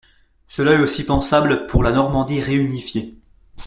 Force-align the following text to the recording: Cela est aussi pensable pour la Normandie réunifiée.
Cela 0.47 0.73
est 0.73 0.79
aussi 0.79 1.05
pensable 1.05 1.67
pour 1.67 1.83
la 1.83 1.91
Normandie 1.91 2.41
réunifiée. 2.41 3.19